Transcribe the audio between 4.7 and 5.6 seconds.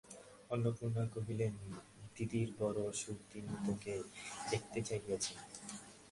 চাহিয়াছেন।